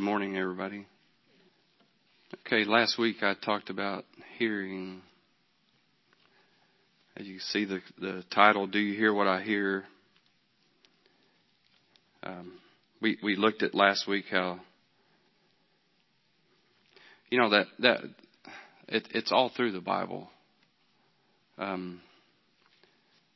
[0.00, 0.86] Good morning, everybody.
[2.46, 4.06] Okay, last week I talked about
[4.38, 5.02] hearing.
[7.18, 9.84] As you see the the title, "Do you hear what I hear?"
[12.22, 12.54] Um,
[13.02, 14.60] we we looked at last week how
[17.28, 18.00] you know that that
[18.88, 20.30] it, it's all through the Bible.
[21.58, 22.00] Um,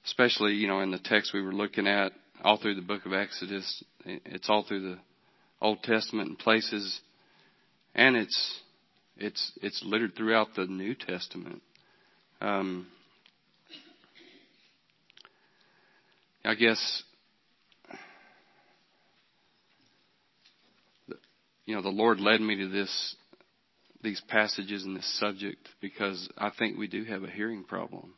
[0.07, 2.13] especially you know in the text we were looking at,
[2.43, 3.85] all through the book of Exodus.
[4.07, 4.99] It's all through the
[5.61, 7.01] Old Testament in places,
[7.95, 8.61] and it's
[9.17, 11.63] it's it's littered throughout the New Testament.
[12.41, 12.87] Um,
[16.45, 17.03] I guess
[21.65, 23.17] you know the Lord led me to this
[24.03, 28.13] these passages and this subject because I think we do have a hearing problem.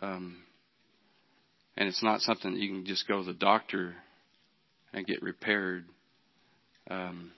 [0.00, 0.38] Um,
[1.76, 3.94] and it's not something that you can just go to the doctor
[4.92, 5.84] and get repaired.
[6.90, 7.32] Um,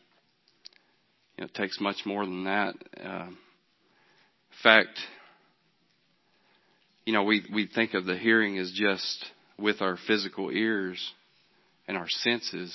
[1.37, 2.75] you know, it takes much more than that.
[3.03, 3.37] Uh, in
[4.63, 4.99] fact,
[7.05, 9.27] you know, we we think of the hearing as just
[9.59, 11.13] with our physical ears
[11.87, 12.75] and our senses,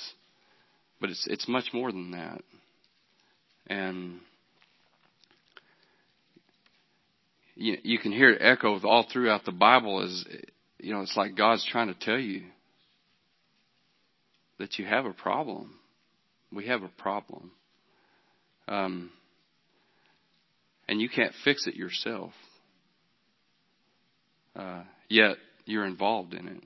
[1.00, 2.42] but it's it's much more than that.
[3.66, 4.20] And
[7.54, 10.24] you, you can hear it echoed all throughout the Bible as
[10.78, 12.42] you know, it's like God's trying to tell you
[14.58, 15.74] that you have a problem.
[16.52, 17.52] We have a problem.
[18.68, 19.10] Um,
[20.88, 22.32] and you can't fix it yourself.
[24.56, 26.64] Uh, yet you're involved in it.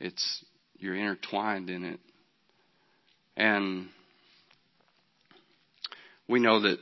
[0.00, 0.44] It's
[0.78, 2.00] you're intertwined in it,
[3.36, 3.88] and
[6.28, 6.78] we know that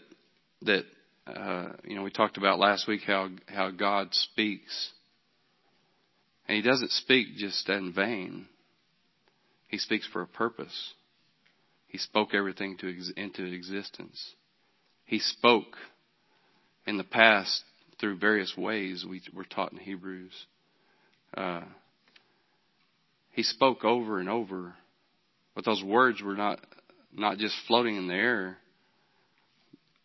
[0.63, 0.85] that
[1.27, 4.91] uh, you know we talked about last week how how God speaks,
[6.47, 8.47] and He doesn't speak just in vain.
[9.69, 10.93] He speaks for a purpose.
[11.93, 14.35] He spoke everything to ex- into existence.
[15.05, 15.77] He spoke
[16.87, 17.63] in the past
[18.01, 20.33] through various ways we were taught in Hebrews.
[21.37, 21.61] Uh,
[23.33, 24.75] he spoke over and over,
[25.55, 26.61] but those words were not
[27.13, 28.57] not just floating in the air.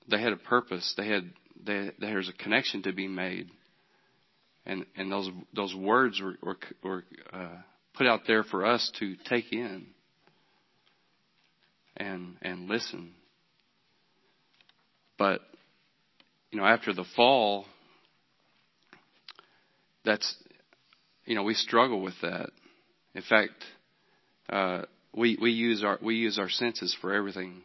[0.09, 0.93] They had a purpose.
[0.97, 1.31] They had
[1.65, 3.49] they, there's a connection to be made,
[4.65, 7.61] and and those those words were were, were uh,
[7.93, 9.87] put out there for us to take in
[11.97, 13.13] and and listen.
[15.17, 15.41] But
[16.51, 17.65] you know, after the fall,
[20.05, 20.35] that's
[21.25, 22.49] you know we struggle with that.
[23.13, 23.63] In fact,
[24.49, 27.61] uh, we we use our we use our senses for everything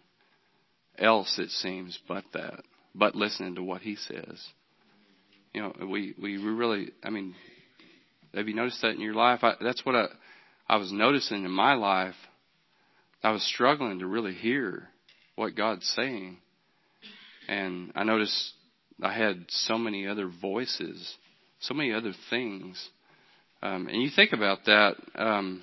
[0.99, 2.63] else it seems, but that,
[2.95, 4.45] but listening to what He says.
[5.53, 6.91] You know, we we really.
[7.05, 7.35] I mean,
[8.35, 9.41] have you noticed that in your life?
[9.43, 10.07] I, that's what I
[10.69, 12.15] I was noticing in my life.
[13.23, 14.89] I was struggling to really hear
[15.37, 16.39] what God's saying,
[17.49, 18.53] and I noticed
[19.03, 21.15] I had so many other voices,
[21.61, 22.89] so many other things.
[23.63, 24.97] Um, and you think about that.
[25.15, 25.63] Um,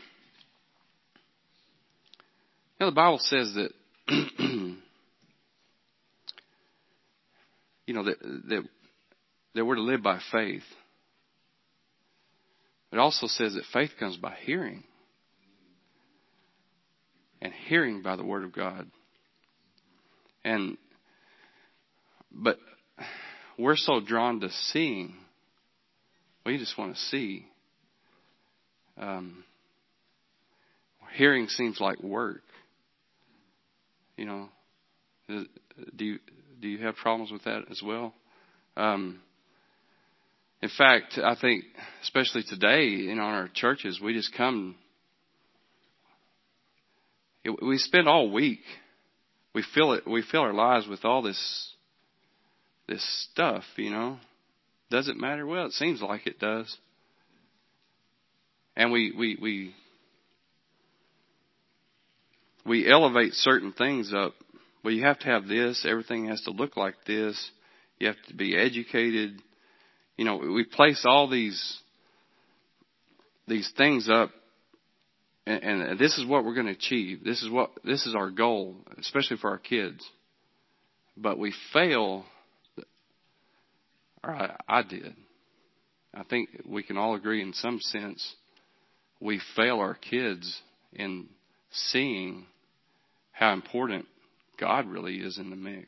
[2.79, 3.71] you know, the Bible says that
[7.85, 8.63] you know that that
[9.55, 10.63] that we're to live by faith.
[12.91, 14.83] It also says that faith comes by hearing,
[17.41, 18.89] and hearing by the word of God.
[20.43, 20.77] And
[22.31, 22.57] but
[23.57, 25.13] we're so drawn to seeing.
[26.45, 27.45] We just want to see.
[28.97, 29.43] Um,
[31.15, 32.43] hearing seems like work.
[34.17, 34.49] You know,
[35.27, 36.19] do you
[36.61, 38.13] do you have problems with that as well?
[38.75, 39.21] Um,
[40.61, 41.63] in fact, I think,
[42.03, 44.75] especially today, in our churches, we just come.
[47.61, 48.61] We spend all week.
[49.53, 50.07] We fill it.
[50.07, 51.73] We fill our lives with all this,
[52.87, 53.63] this stuff.
[53.75, 54.17] You know,
[54.89, 55.45] does it matter?
[55.45, 56.75] Well, it seems like it does.
[58.75, 59.75] And we we we
[62.65, 64.33] we elevate certain things up.
[64.83, 65.85] Well, you have to have this.
[65.87, 67.51] Everything has to look like this.
[67.99, 69.41] You have to be educated
[70.19, 71.79] you know, we place all these
[73.47, 74.31] these things up
[75.49, 77.23] and, and this is what we're going to achieve.
[77.23, 80.07] This is what this is our goal, especially for our kids.
[81.17, 82.25] But we fail
[84.23, 85.15] or I, I did.
[86.13, 88.35] I think we can all agree in some sense
[89.19, 90.61] we fail our kids
[90.93, 91.27] in
[91.71, 92.45] seeing
[93.31, 94.05] how important
[94.59, 95.87] God really is in the mix.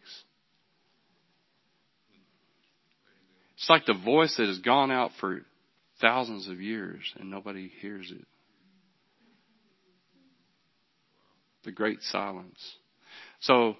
[3.55, 5.41] It's like the voice that has gone out for
[6.01, 8.25] thousands of years and nobody hears it.
[11.63, 12.75] The great silence.
[13.41, 13.75] So,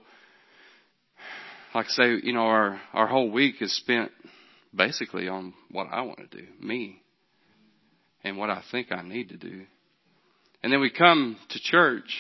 [1.74, 4.12] like I say, you know, our, our whole week is spent
[4.74, 7.02] basically on what I want to do, me,
[8.24, 9.64] and what I think I need to do.
[10.64, 12.18] And then we come to church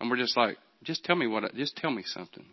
[0.00, 2.44] and we're just like, just tell me what, I, just tell me something.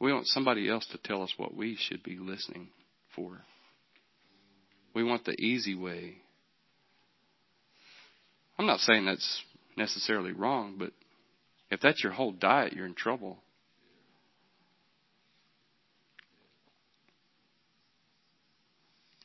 [0.00, 2.68] We want somebody else to tell us what we should be listening
[3.16, 3.40] for.
[4.94, 6.18] We want the easy way.
[8.58, 9.42] I'm not saying that's
[9.76, 10.90] necessarily wrong, but
[11.70, 13.38] if that's your whole diet, you're in trouble.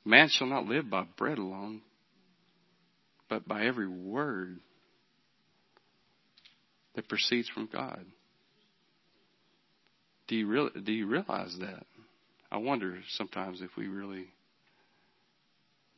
[0.06, 1.82] Man shall not live by bread alone,
[3.30, 4.60] but by every word
[6.96, 8.06] that proceeds from God.
[10.28, 11.86] Do you really do you realize that?
[12.52, 14.28] I wonder sometimes if we really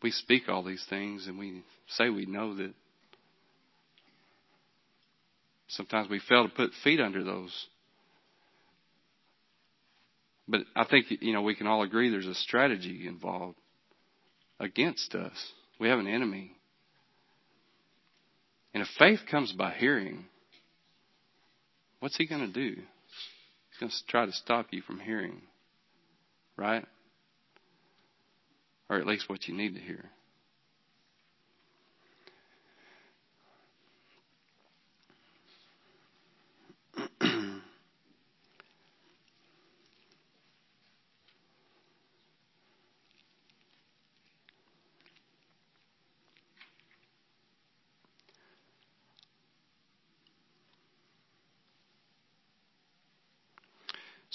[0.02, 2.74] we speak all these things and we say we know that
[5.68, 7.68] sometimes we fail to put feet under those.
[10.48, 13.58] But I think you know we can all agree there's a strategy involved
[14.60, 15.52] against us.
[15.80, 16.52] We have an enemy.
[18.74, 20.26] And if faith comes by hearing,
[22.00, 22.76] what's he going to do?
[22.76, 25.42] He's going to try to stop you from hearing,
[26.58, 26.86] right?
[28.90, 30.12] Or at least what you need to hear.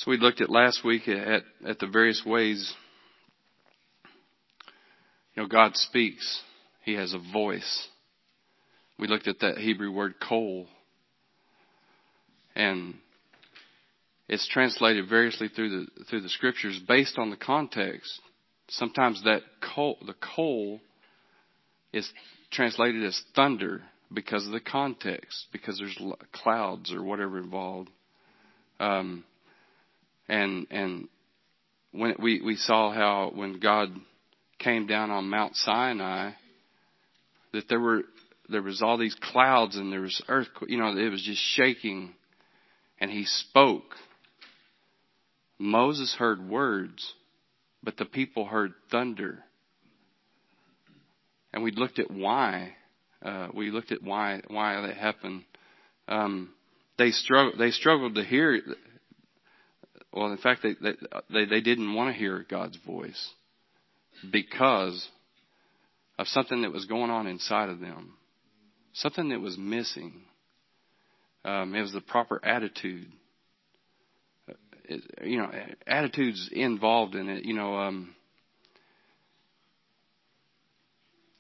[0.01, 2.73] So we looked at last week at, at the various ways,
[5.35, 6.41] you know, God speaks.
[6.85, 7.89] He has a voice.
[8.99, 10.69] We looked at that Hebrew word kol.
[12.57, 12.95] And
[14.27, 18.23] it's translated variously through the, through the scriptures based on the context.
[18.71, 19.43] Sometimes that
[19.75, 20.81] kol, the kol
[21.93, 22.11] is
[22.51, 26.01] translated as thunder because of the context, because there's
[26.33, 27.91] clouds or whatever involved.
[28.79, 29.25] Um,
[30.31, 31.09] and and
[31.93, 33.91] when we we saw how when God
[34.59, 36.33] came down on Mount Sinai
[37.53, 38.03] that there were
[38.49, 42.15] there was all these clouds and there was earth you know it was just shaking.
[43.03, 43.95] And he spoke.
[45.59, 47.15] Moses heard words
[47.83, 49.43] but the people heard thunder.
[51.53, 52.75] And we looked at why
[53.25, 55.45] uh, we looked at why why that happened.
[56.09, 56.51] Um,
[56.99, 58.61] they struggled they struggled to hear
[60.13, 60.75] well, in fact, they,
[61.31, 63.31] they, they didn't want to hear God's voice
[64.31, 65.09] because
[66.19, 68.15] of something that was going on inside of them,
[68.93, 70.23] something that was missing.
[71.45, 73.11] Um, it was the proper attitude.
[74.85, 75.51] It, you know,
[75.87, 77.45] attitudes involved in it.
[77.45, 78.15] You know, um,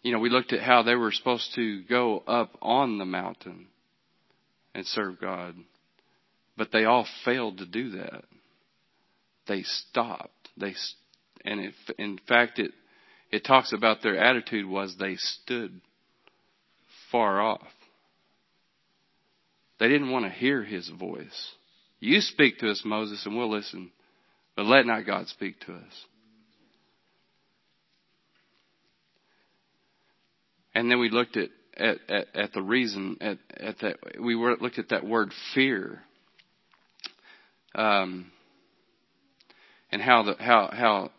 [0.02, 3.66] you know, we looked at how they were supposed to go up on the mountain
[4.76, 5.56] and serve God,
[6.56, 8.24] but they all failed to do that
[9.46, 10.48] they stopped.
[10.56, 10.74] They
[11.44, 12.72] and if, in fact it
[13.30, 15.80] it talks about their attitude was they stood
[17.12, 17.68] far off.
[19.78, 21.52] They didn't want to hear his voice.
[22.00, 23.92] You speak to us, Moses, and we'll listen,
[24.56, 26.04] but let not God speak to us.
[30.74, 34.56] And then we looked at at, at, at the reason at, at that we were,
[34.56, 36.00] looked at that word fear.
[37.74, 38.30] Um,
[39.92, 41.10] and how the how how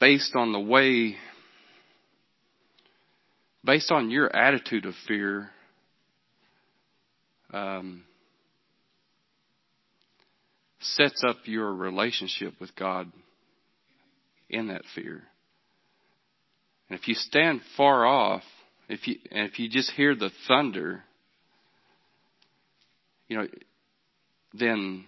[0.00, 1.16] based on the way
[3.64, 5.50] based on your attitude of fear
[7.52, 8.04] um,
[10.80, 13.10] sets up your relationship with God
[14.50, 15.22] in that fear.
[16.88, 18.42] And if you stand far off,
[18.88, 21.02] if you and if you just hear the thunder,
[23.28, 23.48] you know,
[24.52, 25.06] then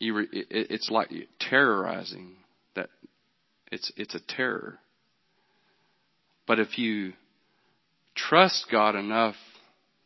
[0.00, 1.10] it's like
[1.40, 2.36] terrorizing
[2.74, 2.88] that
[3.72, 4.78] it's it's a terror.
[6.46, 7.14] But if you
[8.14, 9.34] trust God enough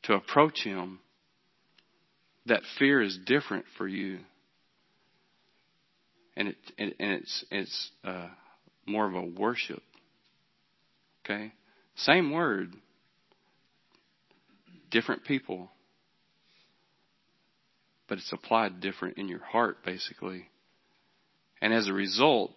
[0.04, 1.00] to approach Him,
[2.46, 4.20] that fear is different for you,
[6.36, 8.28] and it and, and it's it's uh,
[8.86, 9.82] more of a worship.
[11.24, 11.52] Okay,
[11.96, 12.72] same word,
[14.90, 15.68] different people
[18.10, 20.48] but it's applied different in your heart, basically.
[21.62, 22.50] And as a result,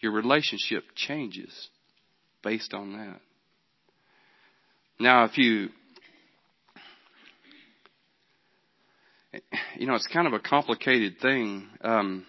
[0.00, 1.68] your relationship changes
[2.42, 3.20] based on that.
[4.98, 5.68] Now, if you,
[9.76, 11.68] you know, it's kind of a complicated thing.
[11.82, 12.24] Um,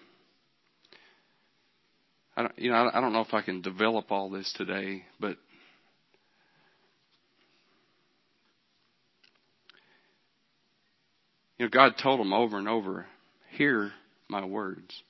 [2.35, 5.37] I don't, you know, I don't know if I can develop all this today, but
[11.57, 13.07] you know, God told them over and over,
[13.51, 13.93] "Hear
[14.27, 15.03] my words."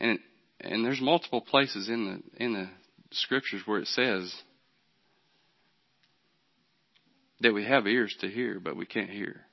[0.00, 0.18] And
[0.60, 2.04] and there's multiple places in
[2.36, 2.68] the in the
[3.10, 4.42] scriptures where it says
[7.40, 9.44] that we have ears to hear, but we can't hear.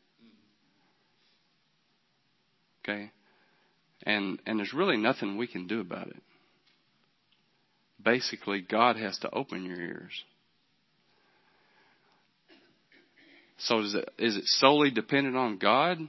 [2.83, 3.11] Okay?
[4.03, 6.21] And and there's really nothing we can do about it.
[8.01, 10.23] Basically, God has to open your ears.
[13.59, 15.99] So is it is it solely dependent on God?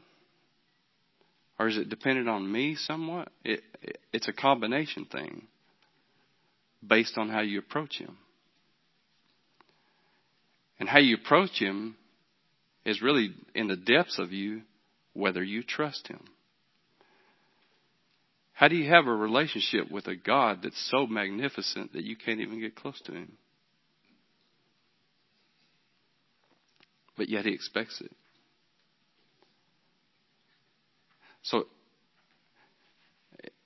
[1.59, 3.29] Or is it dependent on me somewhat?
[3.45, 5.47] It, it, it's a combination thing
[6.87, 8.17] based on how you approach Him.
[10.79, 11.97] And how you approach Him
[12.87, 14.63] is really in the depths of you
[15.13, 16.21] whether you trust Him.
[18.55, 22.41] How do you have a relationship with a God that's so magnificent that you can't
[22.41, 23.33] even get close to Him?
[27.21, 28.11] But yet He expects it.
[31.43, 31.65] So,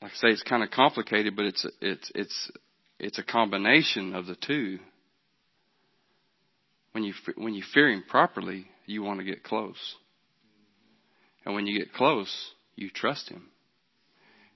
[0.02, 2.50] like I say, it's kind of complicated, but it's it's it's
[2.98, 4.80] it's a combination of the two.
[6.90, 9.94] When you when you fear Him properly, you want to get close,
[11.46, 13.50] and when you get close, you trust Him.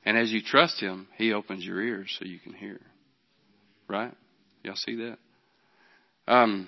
[0.05, 2.81] And as you trust Him, He opens your ears so you can hear.
[3.87, 4.12] Right?
[4.64, 5.19] Y'all see that?
[6.26, 6.67] Um,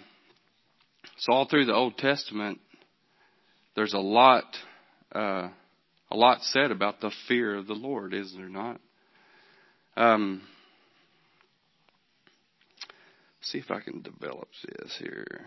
[1.19, 2.61] so all through the Old Testament,
[3.76, 4.45] there's a lot.
[5.12, 5.49] Uh,
[6.11, 8.80] a lot said about the fear of the Lord, is there not?
[9.97, 10.42] Um,
[13.42, 15.47] see if I can develop this here.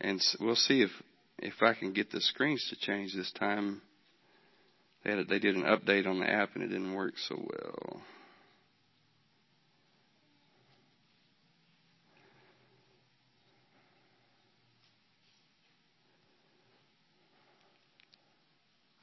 [0.00, 0.90] And we'll see if
[1.40, 3.80] if I can get the screens to change this time.
[5.04, 8.02] They had, they did an update on the app and it didn't work so well.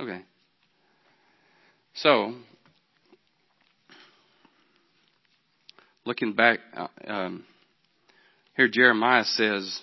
[0.05, 0.21] Okay.
[1.95, 2.35] So,
[6.05, 7.43] looking back, uh, um,
[8.55, 9.81] here Jeremiah says,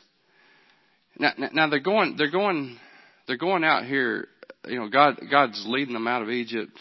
[1.18, 2.78] now, now they're going, they're going,
[3.26, 4.28] they're going out here.
[4.68, 6.78] You know, God, God's leading them out of Egypt.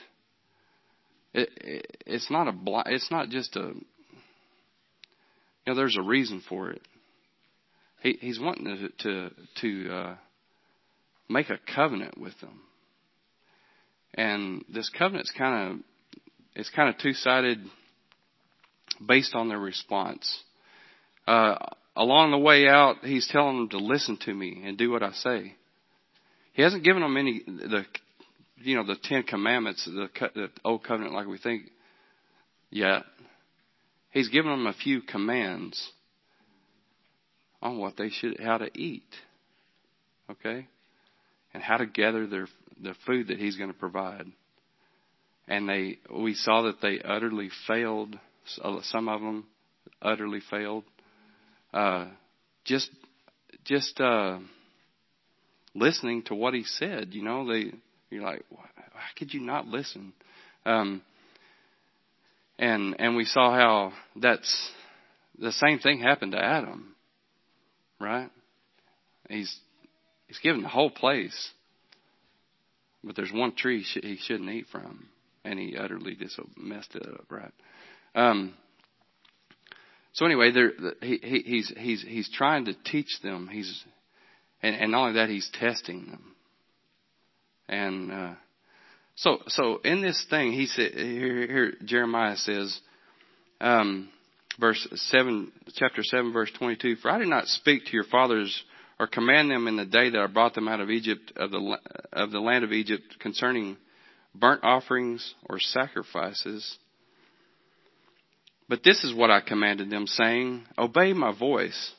[1.34, 2.54] It, it, it's not a,
[2.94, 3.84] it's not just a, you
[5.66, 6.82] know, there's a reason for it.
[8.04, 9.32] He, he's wanting to to,
[9.62, 10.16] to uh,
[11.28, 12.62] make a covenant with them.
[14.14, 15.78] And this covenant's kind of
[16.56, 17.60] it's kind of two sided
[19.06, 20.44] based on their response.
[21.28, 21.56] Uh,
[21.96, 25.12] along the way out, he's telling them to listen to me and do what I
[25.14, 25.56] say.
[26.54, 27.86] He hasn't given them any the
[28.58, 31.64] you know the Ten Commandments, the, the old covenant like we think
[32.70, 33.04] yet.
[34.12, 35.92] He's given them a few commands
[37.62, 39.08] on what they should how to eat.
[40.30, 40.68] Okay?
[41.54, 42.48] And how to gather their
[42.82, 44.26] the food that he's going to provide.
[45.48, 48.18] And they, we saw that they utterly failed.
[48.84, 49.48] Some of them
[50.02, 50.84] utterly failed.
[51.74, 52.08] Uh,
[52.66, 52.90] just,
[53.66, 54.40] just, uh,
[55.74, 57.72] listening to what he said, you know, they,
[58.10, 58.44] you're like,
[58.94, 60.14] how could you not listen?
[60.66, 61.02] Um,
[62.60, 64.72] and, and we saw how that's,
[65.42, 66.96] the same thing happened to Adam,
[68.00, 68.30] right?
[69.28, 69.54] He's,
[70.28, 71.52] he's given the whole place
[73.04, 75.08] but there's one tree he shouldn't eat from,
[75.44, 77.54] and he utterly just messed it up, right?
[78.14, 78.54] Um,
[80.14, 83.48] so anyway, there he, he, he's he's he's trying to teach them.
[83.52, 83.84] He's
[84.62, 86.36] and, and not only that, he's testing them.
[87.70, 88.34] And uh,
[89.16, 92.78] so so in this thing, he said here, here Jeremiah says,
[93.62, 94.10] um,
[94.60, 96.98] verse seven, chapter seven, verse twenty-two.
[96.98, 98.64] For I did not speak to your fathers
[99.02, 101.80] or command them in the day that I brought them out of Egypt, of the,
[102.14, 103.76] of the land of Egypt, concerning
[104.36, 106.78] burnt offerings or sacrifices.
[108.70, 111.94] But this is what I commanded them, saying, Obey my voice,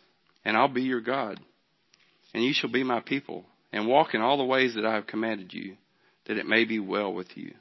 [0.45, 1.41] and I'll be your God,
[2.35, 5.09] and you shall be my people, and walk in all the ways that I have
[5.09, 5.77] commanded you,
[6.29, 7.53] that it may be well with you.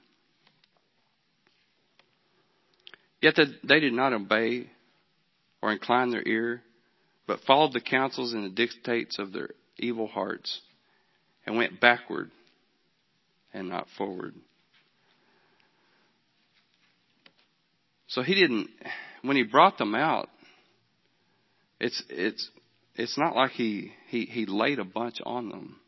[3.23, 4.69] Yet they did not obey
[5.63, 6.61] or incline their ear
[7.27, 10.61] but followed the counsels and the dictates of their evil hearts
[11.45, 12.31] and went backward
[13.53, 14.33] and not forward.
[18.07, 18.69] So he didn't,
[19.21, 20.29] when he brought them out,
[21.79, 22.49] it's it's
[22.95, 25.79] it's not like he he he laid a bunch on them.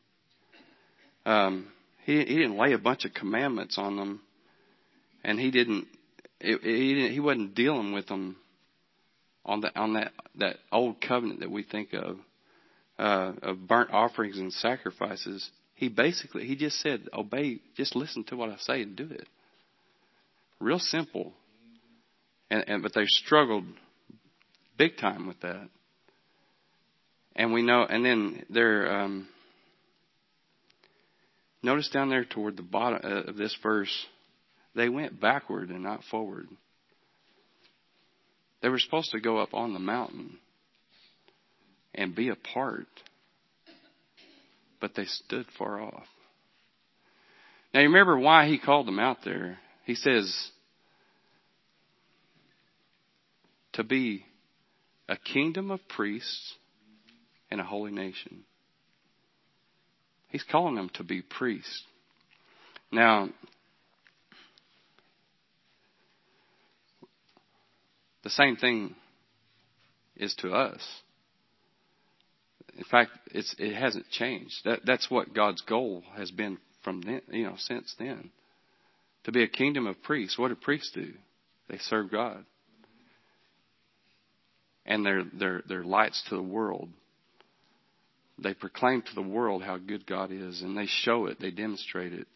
[1.26, 1.68] Um,
[2.06, 4.22] he he didn't lay a bunch of commandments on them,
[5.24, 5.88] and he didn't
[6.40, 8.38] it, he didn't, he wasn't dealing with them
[9.46, 12.18] on the on that that old covenant that we think of
[12.98, 15.50] uh, of burnt offerings and sacrifices.
[15.76, 19.28] He basically he just said obey, just listen to what I say and do it.
[20.60, 21.34] Real simple,
[22.50, 23.66] and, and but they struggled
[24.78, 25.68] big time with that.
[27.36, 29.02] And we know, and then there.
[29.02, 29.28] Um,
[31.64, 34.06] notice down there toward the bottom uh, of this verse,
[34.76, 36.48] they went backward and not forward.
[38.64, 40.38] They were supposed to go up on the mountain
[41.94, 42.88] and be apart,
[44.80, 46.08] but they stood far off.
[47.74, 49.60] Now you remember why he called them out there.
[49.84, 50.52] He says
[53.74, 54.26] to be
[55.10, 56.54] a kingdom of priests
[57.52, 58.46] and a holy nation.
[60.30, 61.84] He's calling them to be priests.
[62.94, 63.28] Now,
[68.24, 68.96] the same thing
[70.16, 70.82] is to us.
[72.78, 74.56] In fact, it hasn't changed.
[74.66, 78.32] That, that's what God's goal has been from then, you know, since then.
[79.26, 80.38] To be a kingdom of priests.
[80.38, 81.14] What do priests do?
[81.70, 82.46] They serve God.
[84.86, 86.90] And they're, they're, they're lights to the world.
[88.38, 92.14] They proclaim to the world how good God is, and they show it, they demonstrate
[92.14, 92.28] it.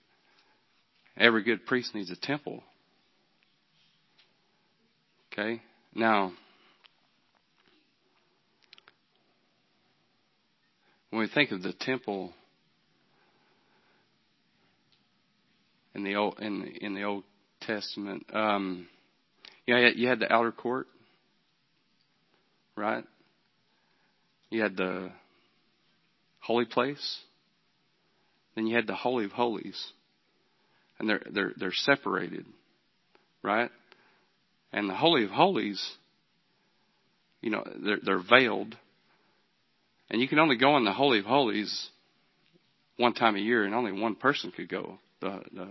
[1.18, 2.64] Every good priest needs a temple.
[5.34, 5.62] Okay?
[5.94, 6.34] Now,
[11.10, 12.34] when we think of the temple
[15.96, 17.24] in the old in the, in the Old
[17.62, 18.88] Testament, um,
[19.66, 20.88] yeah, you had the outer court,
[22.76, 23.04] right?
[24.50, 25.12] You had the
[26.40, 27.20] holy place.
[28.56, 29.92] Then you had the holy of holies,
[31.00, 32.46] and they're they're they're separated,
[33.44, 33.70] right?
[34.74, 35.82] And the holy of holies,
[37.42, 38.76] you know, they're they're veiled,
[40.10, 41.90] and you can only go in the holy of holies
[42.98, 45.00] one time a year, and only one person could go.
[45.22, 45.70] The the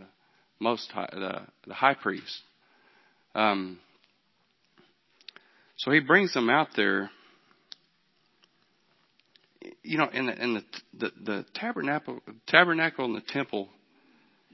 [0.58, 2.40] most high, the the high priest.
[3.34, 3.78] Um,
[5.76, 7.10] so he brings them out there
[9.82, 10.64] you know, in the in the
[10.98, 13.68] the, the tabernacle tabernacle and the temple,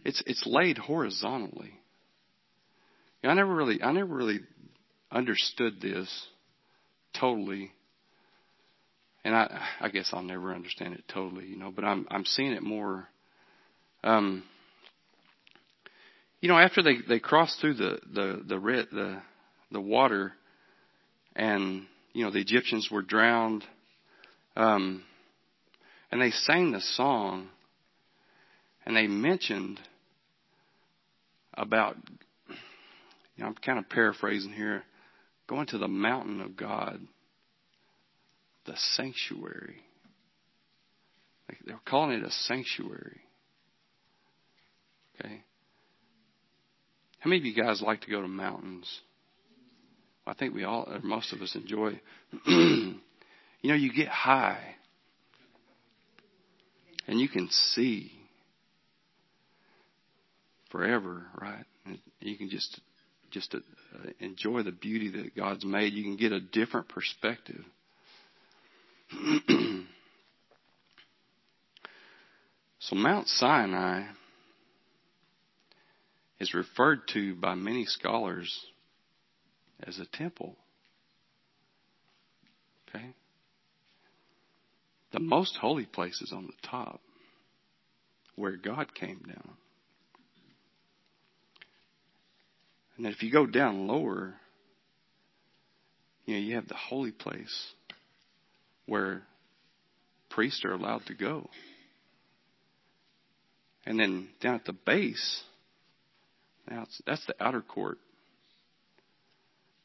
[0.05, 1.73] it's it's laid horizontally.
[3.23, 4.41] You know, I never really I never really
[5.11, 6.09] understood this
[7.19, 7.73] totally.
[9.25, 12.53] And I I guess I'll never understand it totally, you know, but I'm I'm seeing
[12.53, 13.09] it more
[14.05, 14.43] um
[16.41, 19.23] you know, after they they crossed through the the the red, the
[19.71, 20.33] the water
[21.37, 23.65] and you know the Egyptians were drowned
[24.57, 25.03] um,
[26.11, 27.49] and they sang the song,
[28.85, 29.81] and they mentioned
[31.55, 31.97] about,
[33.37, 34.85] you know, I'm kind of paraphrasing here,
[35.49, 37.01] going to the mountain of God,
[38.67, 39.77] the sanctuary.
[41.67, 43.21] They're calling it a sanctuary.
[45.21, 45.43] Okay.
[47.19, 48.89] How many of you guys like to go to mountains?
[50.27, 52.01] I think we all, or most of us enjoy
[53.63, 54.75] You know, you get high
[57.07, 58.11] and you can see
[60.71, 61.65] forever, right?
[62.21, 62.81] You can just
[63.33, 63.59] just uh,
[64.21, 65.95] enjoy the beauty that God's made.
[65.95, 67.65] You can get a different perspective.
[72.79, 74.05] so Mount Sinai
[76.39, 78.67] is referred to by many scholars
[79.87, 80.57] as a temple.
[82.89, 83.15] Okay?
[85.13, 87.01] The most holy place is on the top,
[88.37, 89.57] where God came down.
[92.97, 94.35] And then if you go down lower,
[96.27, 97.73] you know, you have the holy place
[98.87, 99.23] where
[100.31, 101.49] priests are allowed to go.
[103.85, 105.43] And then down at the base,
[106.71, 107.99] now that's the outer court.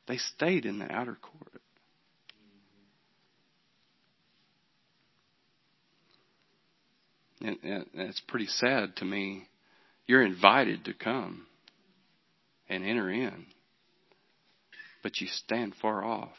[0.07, 1.61] They stayed in the outer court.
[7.41, 9.47] and, and it's pretty sad to me.
[10.05, 11.46] You're invited to come
[12.69, 13.45] and enter in,
[15.03, 16.35] but you stand far off.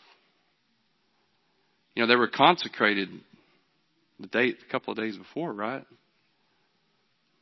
[1.95, 3.09] You know, they were consecrated
[4.21, 5.85] the day, a couple of days before, right?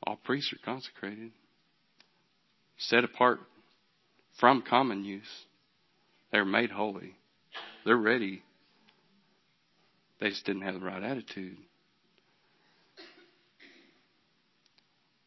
[0.03, 1.33] All priests are consecrated,
[2.79, 3.41] set apart
[4.39, 5.23] from common use.
[6.31, 7.15] They're made holy.
[7.85, 8.43] They're ready.
[10.21, 11.57] They just didn't have the right attitude.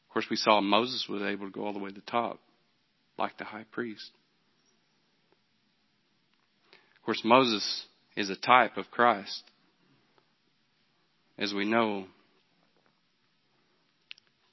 [0.10, 2.39] Of course, we saw Moses was able to go all the way to the top,
[3.19, 4.10] like the high priest.
[6.95, 9.43] Of course, Moses is a type of Christ.
[11.38, 12.05] As we know,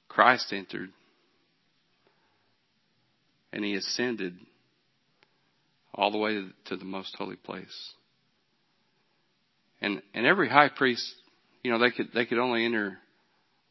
[0.07, 0.89] Christ entered
[3.51, 4.37] and he ascended
[5.93, 7.93] all the way to the most holy place.
[9.81, 11.03] And and every high priest,
[11.63, 12.97] you know, they could they could only enter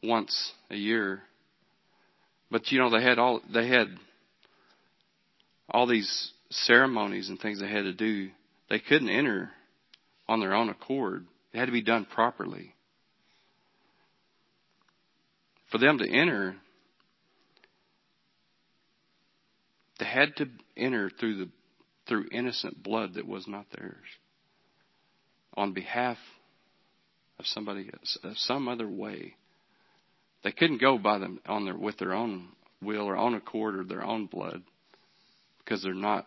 [0.03, 1.21] once a year.
[2.51, 3.87] But you know, they had all they had
[5.69, 8.29] all these ceremonies and things they had to do.
[8.69, 9.51] They couldn't enter
[10.27, 11.25] on their own accord.
[11.53, 12.73] It had to be done properly.
[15.71, 16.55] For them to enter,
[19.99, 21.49] they had to enter through the
[22.07, 24.05] through innocent blood that was not theirs
[25.55, 26.17] on behalf
[27.37, 27.89] of somebody
[28.23, 29.35] of some other way.
[30.43, 32.49] They couldn't go by them on their with their own
[32.81, 34.63] will or own accord or their own blood
[35.67, 36.25] because they're not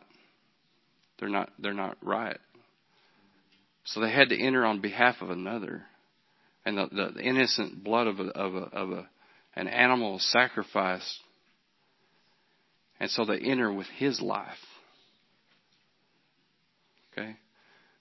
[1.18, 2.38] they're not they're not right.
[3.84, 5.82] So they had to enter on behalf of another,
[6.64, 9.08] and the, the, the innocent blood of a, of a, of a
[9.56, 11.18] an animal sacrificed,
[13.00, 14.46] and so they enter with his life.
[17.12, 17.36] Okay.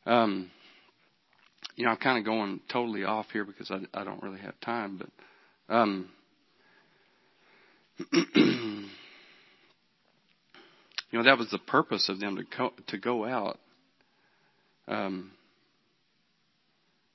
[0.06, 0.52] Um,
[1.76, 4.60] you know, I'm kind of going totally off here because I, I don't really have
[4.60, 5.02] time,
[5.68, 6.10] but um,
[11.12, 13.60] you know that was the purpose of them to co- to go out
[14.88, 15.32] um,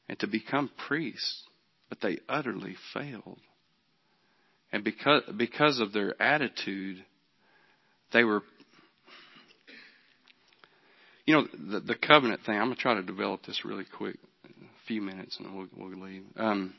[0.09, 1.45] and to become priests,
[1.89, 3.41] but they utterly failed,
[4.73, 7.05] and because because of their attitude,
[8.13, 8.43] they were
[11.27, 14.87] you know, the, the covenant thing, I'm to try to develop this really quick, a
[14.87, 16.25] few minutes, and we'll, we'll leave.
[16.37, 16.75] Um,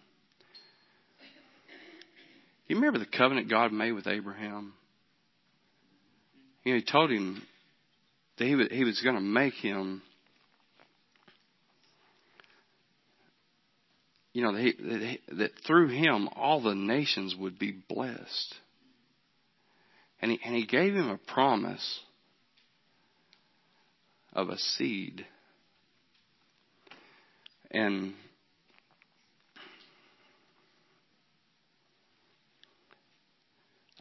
[2.67, 4.73] you remember the covenant God made with Abraham?
[6.65, 7.43] You know, he told him
[8.38, 10.01] that he was, he was going to make him,
[14.34, 18.56] you know, that, he, that, he, that through him all the nations would be blessed.
[20.21, 21.99] And he, and he gave him a promise
[24.34, 25.23] of a seed.
[27.69, 28.15] And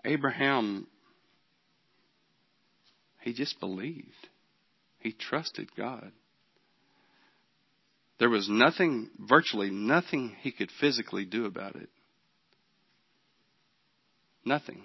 [0.02, 0.86] Abraham,
[3.24, 4.28] he just believed.
[5.00, 6.12] He trusted God.
[8.18, 11.88] There was nothing, virtually nothing he could physically do about it.
[14.44, 14.82] Nothing.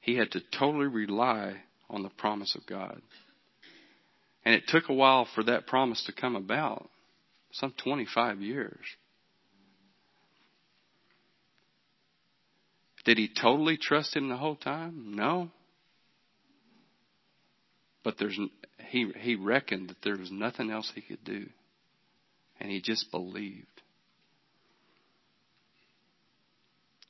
[0.00, 1.54] He had to totally rely
[1.88, 3.00] on the promise of God.
[4.44, 6.90] And it took a while for that promise to come about,
[7.52, 8.84] some 25 years.
[13.04, 15.14] Did he totally trust him the whole time?
[15.14, 15.50] No.
[18.04, 18.38] But there's
[18.90, 21.46] he he reckoned that there was nothing else he could do.
[22.60, 23.66] And he just believed.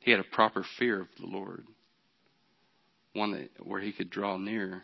[0.01, 1.67] He had a proper fear of the Lord
[3.15, 4.83] one that where he could draw near.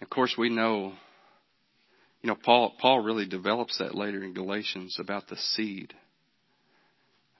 [0.00, 0.92] Of course, we know,
[2.20, 5.94] you know, Paul Paul really develops that later in Galatians about the seed.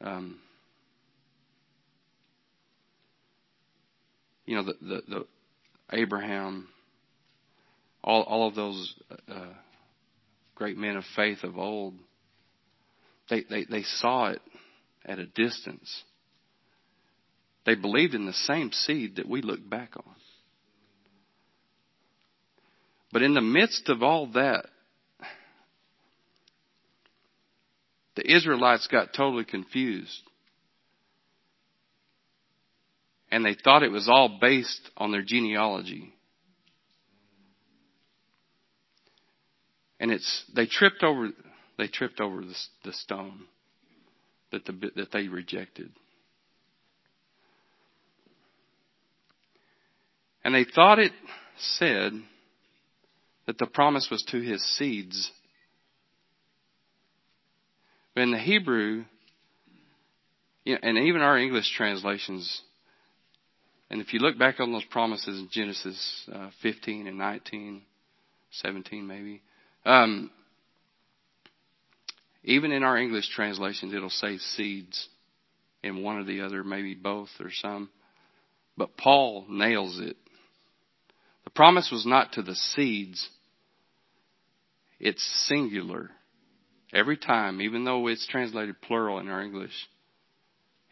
[0.00, 0.38] Um,
[4.46, 5.26] you know, the, the, the
[5.92, 6.68] Abraham,
[8.02, 8.94] all all of those
[9.28, 9.52] uh,
[10.54, 11.94] great men of faith of old
[13.28, 14.40] they, they, they saw it
[15.04, 16.04] at a distance.
[17.64, 20.14] They believed in the same seed that we look back on.
[23.12, 24.66] But in the midst of all that,
[28.14, 30.22] the Israelites got totally confused.
[33.30, 36.12] And they thought it was all based on their genealogy.
[39.98, 41.30] And it's, they tripped over,
[41.78, 43.44] they tripped over the, the stone
[44.52, 45.90] that, the, that they rejected.
[50.44, 51.12] And they thought it
[51.58, 52.12] said
[53.46, 55.30] that the promise was to his seeds.
[58.14, 59.04] But in the Hebrew,
[60.64, 62.62] and even our English translations,
[63.90, 67.82] and if you look back on those promises in Genesis uh, 15 and 19,
[68.50, 69.42] 17 maybe,
[69.84, 70.30] um,
[72.42, 75.08] even in our English translations, it'll say seeds
[75.82, 77.90] in one or the other, maybe both or some.
[78.76, 80.16] But Paul nails it.
[81.44, 83.28] The promise was not to the seeds.
[84.98, 86.10] It's singular.
[86.92, 89.74] Every time, even though it's translated plural in our English,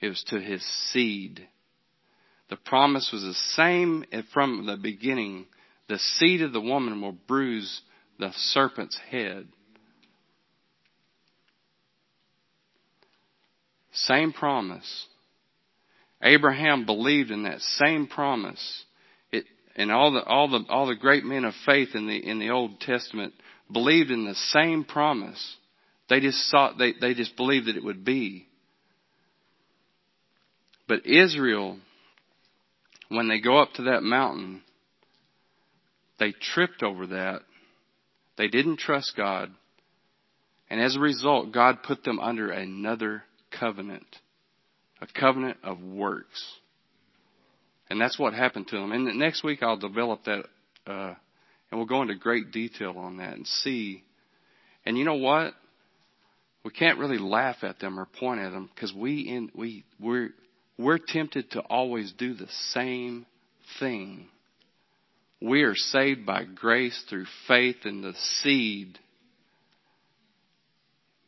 [0.01, 1.47] it was to his seed.
[2.51, 5.47] The promise was the same from the beginning.
[5.89, 7.81] The seed of the woman will bruise
[8.19, 9.49] the serpent's head.
[13.93, 15.07] Same promise.
[16.23, 18.85] Abraham believed in that same promise.
[19.31, 19.45] It,
[19.77, 22.51] and all the, all the, all the great men of faith in the, in the
[22.51, 23.35] Old Testament
[23.73, 25.57] believed in the same promise.
[26.09, 28.47] They just saw, they, they just believed that it would be.
[30.87, 31.79] But Israel,
[33.17, 34.63] when they go up to that mountain,
[36.19, 37.43] they tripped over that.
[38.37, 39.51] They didn't trust God.
[40.71, 43.23] And as a result, God put them under another
[43.59, 44.07] covenant,
[45.01, 46.43] a covenant of works.
[47.91, 48.93] And that's what happened to them.
[48.93, 50.45] And next week I'll develop that,
[50.87, 51.15] uh,
[51.71, 54.03] and we'll go into great detail on that and see.
[54.87, 55.55] And you know what?
[56.65, 60.31] We can't really laugh at them or point at them because we in, we we're
[60.79, 63.27] we're tempted to always do the same
[63.79, 64.29] thing.
[65.41, 68.99] We are saved by grace through faith in the seed.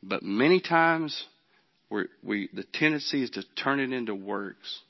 [0.02, 1.24] But many times
[1.90, 4.80] we the tendency is to turn it into works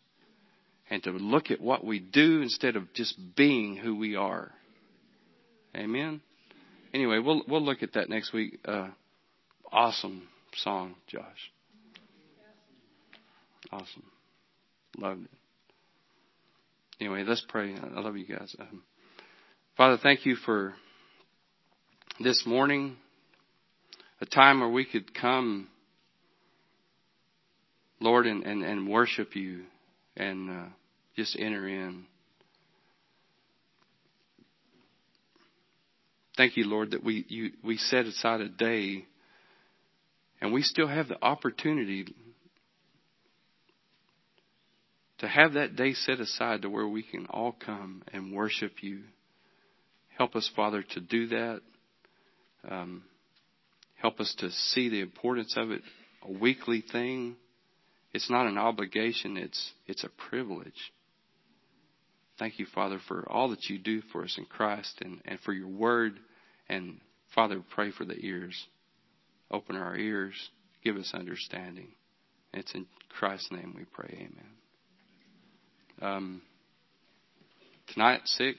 [0.88, 4.52] and to look at what we do instead of just being who we are.
[5.74, 6.20] Amen.
[6.94, 8.58] Anyway, we'll we'll look at that next week.
[8.64, 8.88] Uh,
[9.72, 11.50] awesome song, Josh.
[13.72, 14.04] Awesome.
[14.98, 15.30] Loved it.
[17.00, 17.74] Anyway, let's pray.
[17.74, 18.56] I love you guys.
[18.58, 18.82] Um,
[19.76, 20.74] Father, thank you for
[22.18, 22.96] this morning,
[24.22, 25.68] a time where we could come,
[28.00, 29.64] Lord, and, and, and worship you
[30.16, 30.68] and uh,
[31.14, 32.06] just enter in.
[36.38, 39.04] Thank you, Lord, that we you, we set aside a day,
[40.40, 42.14] and we still have the opportunity
[45.18, 49.02] to have that day set aside to where we can all come and worship you.
[50.16, 51.60] Help us, Father, to do that.
[52.68, 53.02] Um,
[53.94, 55.82] help us to see the importance of it.
[56.22, 57.36] A weekly thing.
[58.12, 59.36] It's not an obligation.
[59.36, 60.92] It's it's a privilege.
[62.38, 65.52] Thank you, Father, for all that you do for us in Christ and, and for
[65.52, 66.18] your word.
[66.68, 67.00] And
[67.34, 68.66] Father, pray for the ears.
[69.50, 70.34] Open our ears.
[70.84, 71.88] Give us understanding.
[72.52, 72.86] It's in
[73.18, 74.14] Christ's name we pray.
[74.14, 74.56] Amen.
[76.02, 76.42] Um,
[77.86, 78.58] tonight at 6,